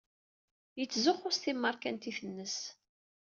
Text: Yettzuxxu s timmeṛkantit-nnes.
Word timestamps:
Yettzuxxu 0.79 1.29
s 1.35 1.37
timmeṛkantit-nnes. 1.43 2.57